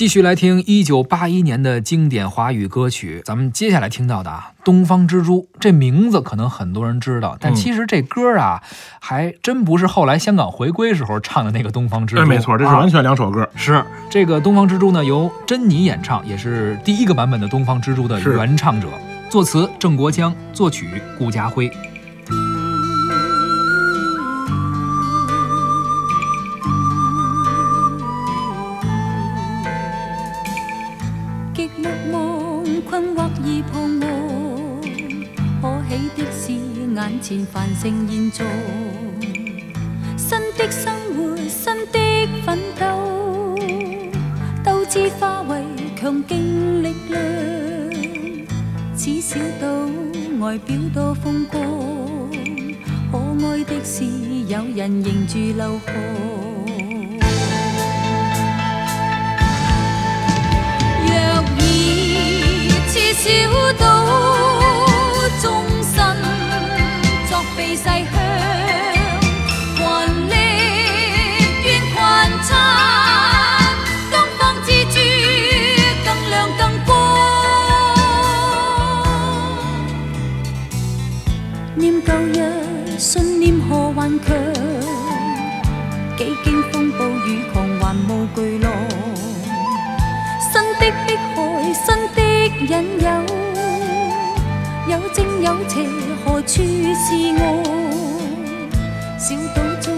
[0.00, 8.62] 继续来听一九八一年的经典华语歌曲，咱们接下来听到的啊，《东方之珠》这名字可能很多人知道，但其实这歌啊，
[8.98, 12.22] 还真不是后来香港回归时候唱的那个《东方之珠》。
[12.26, 13.46] 没错，这是完全两首歌。
[13.54, 18.88] 是这个《东方之珠》呢，由珍妮演唱，也是第一个版本的《东方之珠》的原唱者，
[19.28, 20.86] 作词郑国江，作曲
[21.18, 21.70] 顾家辉。
[35.90, 38.48] 起的是眼前繁盛现状，
[40.16, 43.58] 新的生活，新的奋斗，
[44.62, 45.60] 斗志化为
[46.00, 47.20] 强劲力量。
[48.94, 49.66] 此小到
[50.38, 51.60] 外表多风光，
[53.10, 54.04] 可爱的是
[54.46, 57.16] 有人仍住流汗。
[61.04, 63.30] 若以此小
[63.80, 63.99] 岛。
[67.60, 68.12] 四世香，
[69.76, 69.84] 群
[70.28, 70.34] 力
[71.62, 71.96] 愿群
[72.42, 72.48] 策，
[74.10, 74.88] 东方之珠
[76.02, 76.88] 更亮更光。
[81.74, 82.42] 念旧日
[82.98, 84.26] 信念何顽强，
[86.16, 88.72] 几经风暴雨狂澜无巨浪。
[90.50, 91.38] 新的碧海，
[91.74, 92.18] 新的
[92.74, 93.06] 引诱，
[94.88, 95.76] 有正有情。
[96.24, 97.64] 何处是岸？
[99.18, 99.92] 小岛中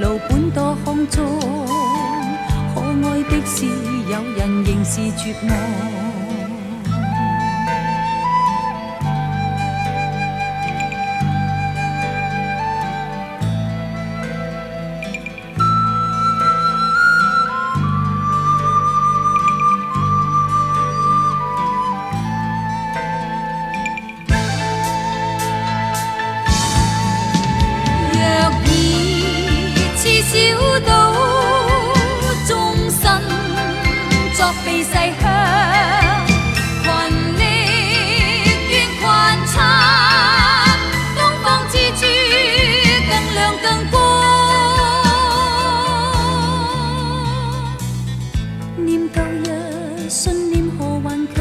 [0.00, 1.24] 路本多康庄，
[2.74, 6.07] 可爱的是有人仍是绝望。
[34.64, 35.10] 飞世乡，
[36.26, 36.34] 群
[37.36, 37.44] 力
[38.70, 39.00] 愿群
[39.46, 39.50] 策，
[41.14, 42.02] 东方之珠
[43.08, 43.94] 更亮更光。
[48.76, 49.46] 念旧日
[50.08, 50.20] 信
[50.50, 51.32] 念何顽强，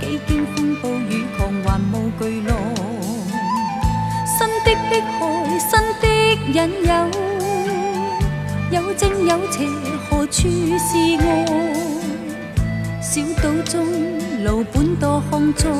[0.00, 2.50] 几经风暴雨狂，还冒巨浪。
[4.26, 5.12] 新的碧海，
[5.58, 5.70] 新
[6.02, 6.04] 的
[6.52, 6.92] 引诱。
[8.74, 9.68] 有正有邪，
[10.10, 11.46] 何处是岸？
[13.00, 13.86] 小岛中
[14.42, 15.72] 路本多康庄，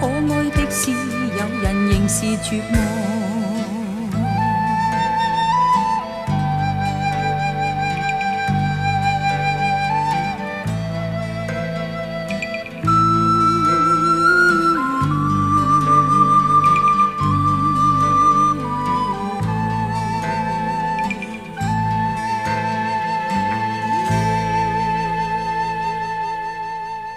[0.00, 3.23] 可爱的是有人仍是绝望。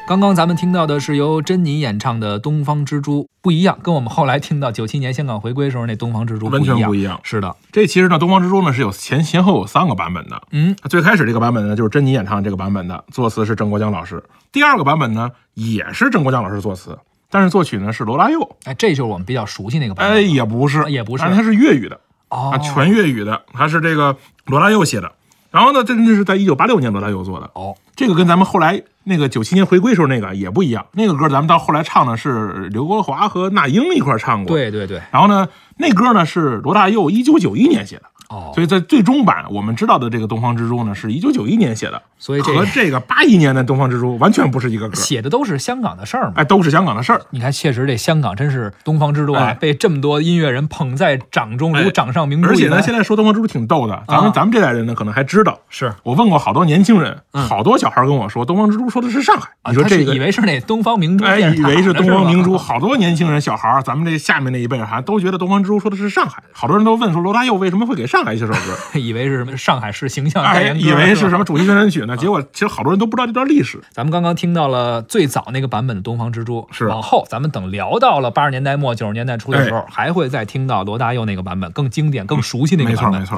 [0.07, 7.19] 刚刚咱们听到的是由珍妮演唱的《东方之珠》，不一样，跟我们后来听到九七年香港回归时候那《东方之珠》完全不一样。
[7.23, 10.41] 是的，这其实呢，《东方之珠》呢是有前前后有三个版本的。
[10.51, 14.23] 嗯，最开始这个版本呢就是珍妮演唱这个版本的，作词是郑国江老师。
[14.53, 16.97] 第二个版本呢也是郑国江老师作词，
[17.29, 18.55] 但是作曲呢是罗大佑。
[18.63, 20.17] 哎，这就是我们比较熟悉那个版本。
[20.17, 24.15] 哎，也不是，也不是，它是粤语的哦，全粤语的，它是这个
[24.45, 25.11] 罗大佑写的。
[25.51, 35.01] 然后呢，这这是在一九八六年罗大佑做的哦，这个跟咱们后来那个九七年回归时候那个也不一样，那个歌咱们到后来唱的是刘国华和那英一块唱过，对对对。
[35.11, 35.47] 然后呢，
[35.77, 38.03] 那歌呢是罗大佑一九九一年写的。
[38.29, 47.21] 哦，所以在最终版我们知道的这个《东方之珠》呢，是一九九一年写的，所以和这个八一年的《东方之珠》完全不是一个歌，写的都是香港的事儿嘛，哎，都是香港的事儿。
[47.29, 52.49] 你看，确实这香港真是东方之珠啊，被这么多音乐人捧在掌中，如掌上明珠。
[52.49, 55.59] 而且呢，现在说《东方之珠》挺逗的，咱们咱们这代人呢可能还知道。
[55.69, 59.49] 是我问过好多年轻人，好多小孩跟我说，《东方之珠》说的是上海。
[59.69, 66.43] 你说这个以为是那东方明珠，哎，以为是东方明珠，好多年轻人小孩，咱们这下面那一辈哈，都觉得《东方之珠》说的是上海。
[66.51, 68.16] 好多人都问说，罗大佑为什么会给上。
[68.17, 72.17] 上海》一些首歌， 以为是什么上海市形象代言，以为是什么主题宣传曲呢？
[72.17, 73.79] 结果其实好多人都不知道这段历史。
[73.91, 83.27] 咱们刚刚听到了最早那个版本的《东方之珠》，是往后咱们等聊到了八十年代末、九十年代初的时候，还会再听到罗大佑那个版本，更经典、更熟悉那个版本。